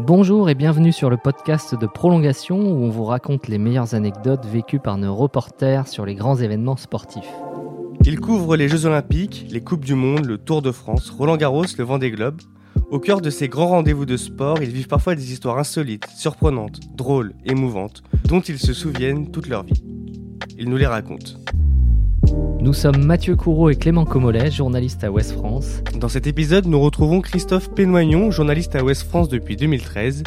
[0.00, 4.46] Bonjour et bienvenue sur le podcast de Prolongation où on vous raconte les meilleures anecdotes
[4.46, 7.28] vécues par nos reporters sur les grands événements sportifs.
[8.04, 11.64] Il couvre les Jeux Olympiques, les Coupes du Monde, le Tour de France, Roland Garros,
[11.76, 12.40] le Vendée Globe.
[12.92, 16.78] Au cœur de ces grands rendez-vous de sport, ils vivent parfois des histoires insolites, surprenantes,
[16.94, 19.82] drôles, émouvantes, dont ils se souviennent toute leur vie.
[20.56, 21.32] Ils nous les racontent.
[22.68, 25.80] Nous sommes Mathieu Courreau et Clément Comolet, journalistes à Ouest France.
[25.98, 30.22] Dans cet épisode, nous retrouvons Christophe Pénoignon, journaliste à Ouest France depuis 2013.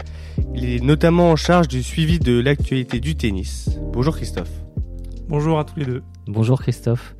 [0.55, 3.77] Il est notamment en charge du suivi de l'actualité du tennis.
[3.93, 4.49] Bonjour Christophe.
[5.29, 6.01] Bonjour à tous les deux.
[6.25, 7.15] Bonjour Christophe.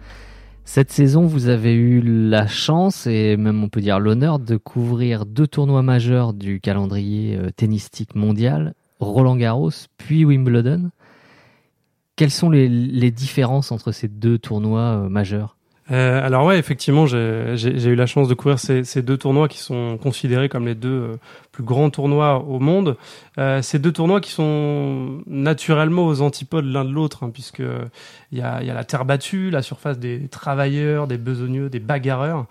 [0.65, 5.27] Cette saison, vous avez eu la chance et même on peut dire l'honneur de couvrir
[5.27, 10.90] deux tournois majeurs du calendrier euh, tennistique mondial, Roland Garros puis Wimbledon.
[12.21, 15.57] Quelles sont les, différences entre ces deux tournois euh, majeurs?
[15.89, 19.98] Euh, alors ouais, effectivement, j'ai eu la chance de couvrir ces, deux tournois qui sont
[19.98, 21.15] considérés comme les deux euh,
[21.52, 22.96] plus grands tournois au monde.
[23.63, 27.63] Ces deux tournois qui sont naturellement aux antipodes l'un de l'autre, hein, puisque
[28.31, 32.46] il y a la terre battue, la surface des travailleurs, des besogneux, des bagarreurs,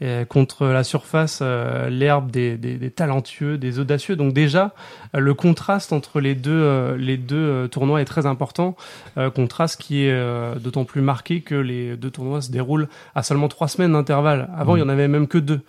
[0.00, 4.16] et contre la surface, euh, l'herbe des, des, des talentueux, des audacieux.
[4.16, 4.74] Donc déjà,
[5.14, 8.76] euh, le contraste entre les deux, euh, les deux euh, tournois est très important.
[9.16, 13.22] Euh, contraste qui est euh, d'autant plus marqué que les deux tournois se déroulent à
[13.22, 14.48] seulement trois semaines d'intervalle.
[14.56, 15.60] Avant, il y en avait même que deux.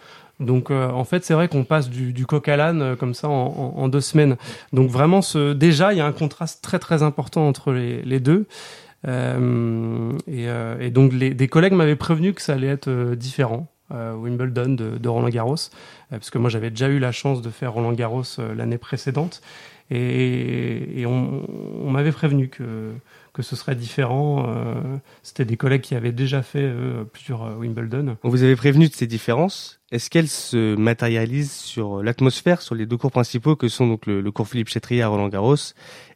[0.42, 3.14] Donc euh, en fait, c'est vrai qu'on passe du, du coq à l'âne euh, comme
[3.14, 3.32] ça en,
[3.78, 4.36] en- en deux semaines.
[4.74, 8.20] Donc vraiment, ce, déjà, il y a un contraste très très important entre les, les
[8.20, 8.48] deux.
[9.08, 13.16] Euh, et, euh, et donc les, des collègues m'avaient prévenu que ça allait être euh,
[13.16, 13.68] différent.
[13.92, 15.60] Euh, Wimbledon de, de Roland Garros, euh,
[16.10, 19.42] parce que moi j'avais déjà eu la chance de faire Roland Garros euh, l'année précédente,
[19.92, 21.46] et, et on,
[21.84, 22.92] on m'avait prévenu que,
[23.34, 24.48] que ce serait différent.
[25.22, 26.68] C'était des collègues qui avaient déjà fait
[27.14, 28.18] plusieurs Wimbledon.
[28.24, 29.80] On vous avait prévenu de ces différences.
[29.92, 34.22] Est-ce qu'elles se matérialisent sur l'atmosphère, sur les deux cours principaux que sont donc le,
[34.22, 35.56] le cours Philippe Chatrier à Roland Garros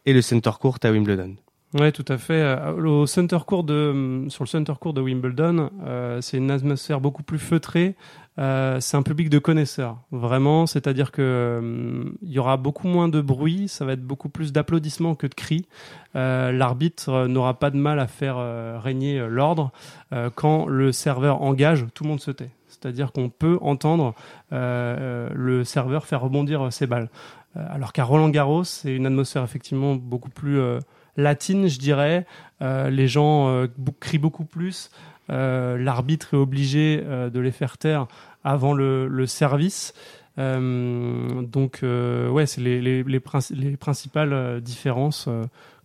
[0.08, 1.36] et le Center Court à Wimbledon?
[1.76, 2.34] Ouais, tout à fait.
[2.34, 7.00] Euh, Au center court de, sur le center court de Wimbledon, euh, c'est une atmosphère
[7.00, 7.96] beaucoup plus feutrée.
[8.40, 10.66] Euh, c'est un public de connaisseurs, vraiment.
[10.66, 15.14] C'est-à-dire que euh, y aura beaucoup moins de bruit, ça va être beaucoup plus d'applaudissements
[15.14, 15.68] que de cris.
[16.16, 19.72] Euh, L'arbitre euh, n'aura pas de mal à faire euh, régner euh, l'ordre.
[20.12, 22.50] Euh, quand le serveur engage, tout le monde se tait.
[22.68, 24.16] C'est-à-dire qu'on peut entendre
[24.54, 27.10] euh, euh, le serveur faire rebondir euh, ses balles.
[27.58, 30.80] Euh, alors qu'à Roland Garros, c'est une atmosphère effectivement beaucoup plus euh,
[31.18, 32.26] latine, je dirais.
[32.62, 33.68] Euh, les gens euh,
[34.00, 34.90] crient beaucoup plus.
[35.30, 38.08] Euh, L'arbitre est obligé de les faire taire
[38.44, 39.94] avant le, service.
[40.38, 45.28] Donc, ouais, c'est les, les, les, princi- les principales différences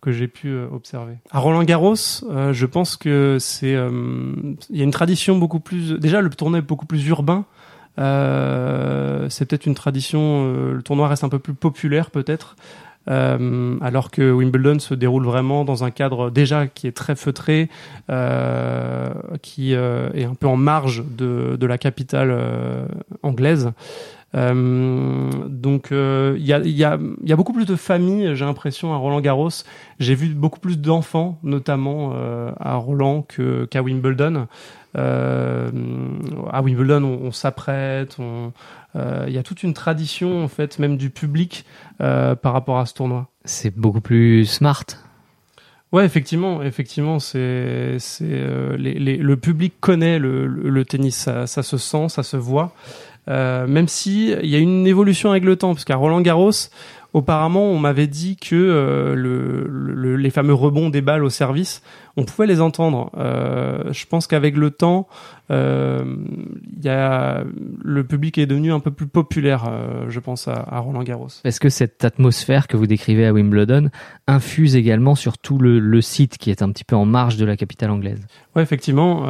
[0.01, 1.17] que j'ai pu observer.
[1.31, 5.99] À Roland Garros, je pense que c'est, il y a une tradition beaucoup plus.
[5.99, 7.45] Déjà, le tournoi est beaucoup plus urbain.
[7.97, 10.71] C'est peut-être une tradition.
[10.71, 12.55] le tournoi reste un peu plus populaire, peut-être.
[13.09, 17.69] Euh, alors que Wimbledon se déroule vraiment dans un cadre déjà qui est très feutré,
[18.09, 19.09] euh,
[19.41, 22.37] qui euh, est un peu en marge de, la capitale
[23.23, 23.71] anglaise.
[24.33, 26.97] Donc il y, a,
[27.35, 29.49] beaucoup plus de familles, j'ai l'impression, à Roland Garros.
[29.99, 32.13] J'ai vu beaucoup plus d'enfants, notamment
[32.59, 33.25] à Roland
[33.69, 34.47] qu'à Wimbledon.
[36.51, 40.97] À Wimbledon, on, on s'apprête, euh, il y a toute une tradition en fait, même
[40.97, 41.65] du public
[42.01, 43.27] euh, par rapport à ce tournoi.
[43.43, 44.85] C'est beaucoup plus smart.
[45.91, 51.15] Ouais, effectivement, effectivement, c'est, c'est euh, les, les- le public connaît le, le, le tennis,
[51.15, 52.73] ça, ça se sent, ça se voit.
[53.27, 56.51] Euh, même si il y a une évolution avec le temps, parce qu'à Roland Garros,
[57.15, 61.81] auparavant, on m'avait dit que euh, le, le- les fameux rebonds des balles au service,
[62.17, 63.09] on pouvait les entendre.
[63.17, 65.07] Euh, je pense qu'avec le temps,
[65.49, 66.03] euh,
[66.77, 67.43] il y a
[67.83, 69.63] le public est devenu un peu plus populaire,
[70.09, 71.29] je pense à, à Roland Garros.
[71.43, 73.89] Est-ce que cette atmosphère que vous décrivez à Wimbledon
[74.27, 77.45] infuse également sur tout le, le site qui est un petit peu en marge de
[77.45, 78.19] la capitale anglaise?
[78.55, 79.25] Ouais, effectivement,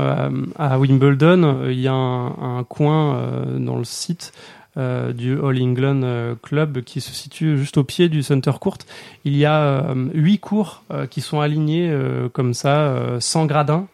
[0.57, 4.32] à Wimbledon, il y a un, un coin dans le site
[4.77, 8.77] euh, du All England euh, Club qui se situe juste au pied du Center Court.
[9.23, 11.93] Il y a euh, huit cours qui sont alignés
[12.33, 13.87] comme ça, sans gradins.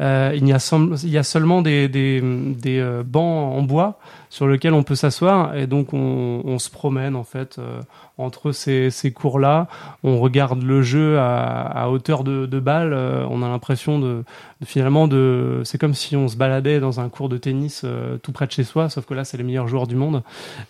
[0.00, 0.58] Euh, il, y a
[1.02, 5.56] il y a seulement des, des, des bancs en bois sur lesquels on peut s'asseoir
[5.56, 7.80] et donc on, se promène en fait euh,
[8.16, 9.68] entre ces, ces cours-là.
[10.02, 12.94] On regarde le jeu à, hauteur de, balle.
[12.94, 14.24] Euh, on a l'impression de,
[14.64, 15.60] finalement de.
[15.64, 18.52] C'est comme si on se baladait dans un cours de tennis euh, tout près de
[18.52, 20.22] chez soi, sauf que là, c'est les meilleurs joueurs du monde.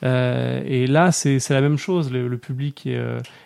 [0.02, 2.10] Et là, c'est la même chose.
[2.12, 3.00] Le, public est,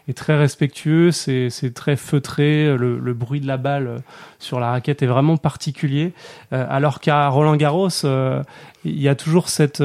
[0.09, 2.77] est, très respectueux, c'est très feutré.
[2.77, 4.03] Le, le, bruit de la balle
[4.39, 6.13] sur la raquette est vraiment particulier.
[6.51, 7.91] alors qu'à Roland Garros,
[8.85, 9.83] il y a toujours cette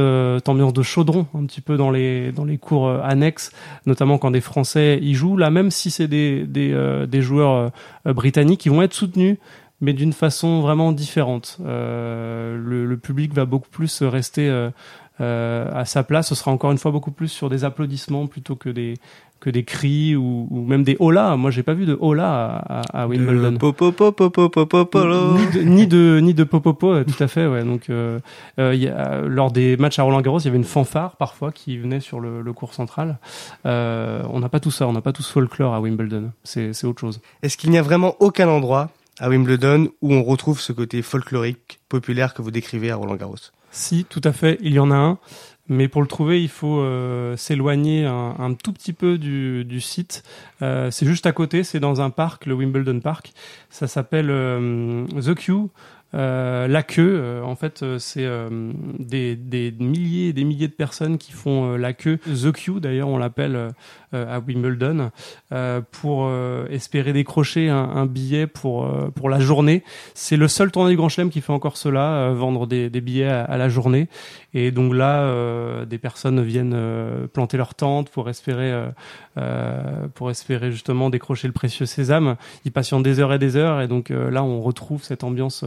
[0.47, 3.51] ambiance de chaudron un petit peu dans les dans les cours annexes,
[3.85, 5.37] notamment quand des Français y jouent.
[5.37, 7.71] Là, même si c'est des, des, euh, des joueurs
[8.07, 9.37] euh, britanniques, ils vont être soutenus,
[9.81, 11.57] mais d'une façon vraiment différente.
[11.65, 14.69] Euh, le, public va beaucoup plus rester
[15.19, 16.27] à sa place.
[16.27, 18.95] Ce sera encore une fois beaucoup plus sur des applaudissements plutôt que des
[19.39, 21.35] que des cris ou, ou même des hola.
[21.35, 23.57] Moi, j'ai pas vu de hola à, à Wimbledon.
[25.63, 27.45] Ni de ni de popopo, tout à fait.
[27.45, 27.63] Ouais.
[27.63, 28.19] Donc, euh,
[28.59, 31.51] euh, y a, lors des matchs à Roland Garros, il y avait une fanfare parfois
[31.51, 33.19] qui venait sur le, le cours central.
[33.65, 34.87] Euh, on n'a pas tout ça.
[34.87, 36.31] On n'a pas tout ce folklore à Wimbledon.
[36.43, 37.21] C'est c'est autre chose.
[37.43, 38.89] Est-ce qu'il n'y a vraiment aucun endroit
[39.19, 43.35] à Wimbledon où on retrouve ce côté folklorique populaire que vous décrivez à Roland Garros
[43.75, 44.57] Si, tout à fait.
[44.61, 45.19] Il y en a un.
[45.67, 50.23] Mais pour le trouver, il faut euh, s'éloigner un, tout petit peu du, site.
[50.61, 53.33] Euh, c'est juste à côté, c'est dans un parc, le Wimbledon Park.
[53.69, 55.67] Ça s'appelle euh, The Queue.
[56.15, 58.25] Euh, la queue, euh, en fait, euh, c'est
[58.99, 62.17] des, des, milliers et des milliers de personnes qui font la queue.
[62.17, 63.71] The Queue, d'ailleurs, on l'appelle
[64.13, 65.11] à Wimbledon,
[65.91, 66.31] pour
[66.69, 69.83] espérer décrocher un, un billet pour, pour la journée.
[70.13, 73.27] C'est le seul tournoi du Grand Chelem qui fait encore cela, vendre des, des billets
[73.27, 74.07] à, à, la journée.
[74.53, 76.77] Et donc là, des personnes viennent
[77.33, 78.73] planter leur tente pour espérer,
[80.13, 82.35] pour espérer justement décrocher le précieux sésame.
[82.63, 85.65] Ils patientent des heures et des heures, et donc là, on retrouve cette ambiance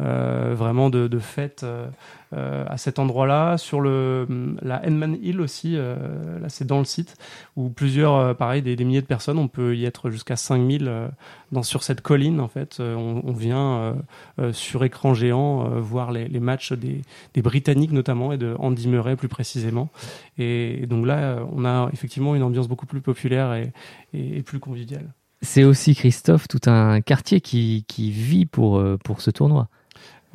[0.00, 1.88] euh, vraiment de, de fête euh,
[2.32, 3.58] euh, à cet endroit-là.
[3.58, 4.28] Sur le,
[4.62, 7.16] la Henman Hill aussi, là c'est dans le site,
[7.56, 11.10] où plusieurs, pareil, des, milliers de personnes, on peut y être jusqu'à 5000
[11.50, 12.80] dans, sur cette colline en fait.
[12.80, 13.96] On, vient
[14.52, 17.02] sur écran géant voir les, matchs des,
[17.42, 19.88] Britanniques notamment et de Andy Murray plus précisément.
[20.38, 23.54] Et, donc là, on a effectivement une ambiance beaucoup plus populaire
[24.12, 25.12] et plus conviviale.
[25.40, 29.68] C'est aussi, Christophe, tout un quartier qui, qui vit pour, pour ce tournoi.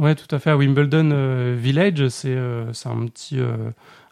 [0.03, 0.49] Ouais, tout à fait.
[0.49, 3.55] À Wimbledon euh, Village, c'est euh, un petit euh,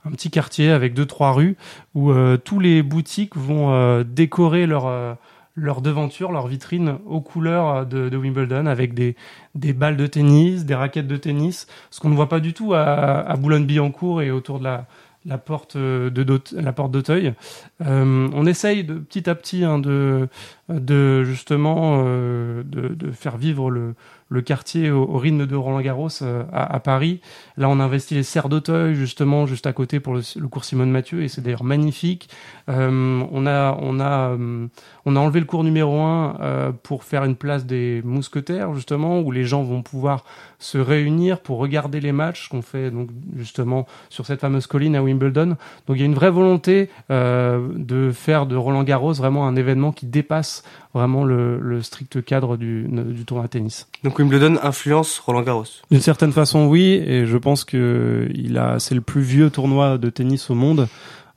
[0.06, 1.58] un petit quartier avec deux trois rues
[1.96, 5.18] où euh, tous les boutiques vont décorer leur
[5.56, 9.18] leur devanture, leur vitrine aux couleurs de, Wimbledon avec des
[9.54, 12.74] des balles de tennis, des raquettes de tennis, ce qu'on ne voit pas du tout
[12.74, 17.34] à, à Boulogne-Billancourt et autour de la porte la porte d'Auteuil.
[17.82, 20.30] On essaye de petit à petit hein, de
[20.70, 23.94] de justement de, de, faire vivre le
[24.32, 27.20] le quartier au, au rythme de Roland Garros euh, à, Paris.
[27.58, 30.90] Là, on a investi les serres d'Auteuil justement juste à côté pour le, cours Simone
[30.90, 32.30] Mathieu et c'est d'ailleurs magnifique.
[32.70, 34.68] Euh, on a on a euh,
[35.06, 39.20] on a enlevé le cours numéro un euh, pour faire une place des mousquetaires justement
[39.20, 40.24] où les gens vont pouvoir
[40.60, 45.04] se réunir pour regarder les matchs qu'on fait donc justement sur cette fameuse colline à
[45.04, 45.58] Wimbledon.
[45.88, 49.92] Donc il y a une vraie volonté de faire de Roland Garros vraiment un événement
[49.92, 53.88] qui dépasse vraiment le, le strict cadre du, du tournoi de tennis.
[54.04, 55.66] Donc Wimbledon influence Roland Garros.
[55.90, 59.98] D'une certaine façon, oui, et je pense que il a, c'est le plus vieux tournoi
[59.98, 60.88] de tennis au monde,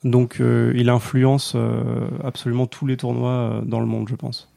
[0.03, 4.49] donc euh, il influence euh, absolument tous les tournois euh, dans le monde, je pense.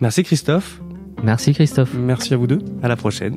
[0.00, 0.80] Merci Christophe.
[1.22, 1.94] Merci Christophe.
[1.94, 2.58] Merci à vous deux.
[2.82, 3.36] À la prochaine.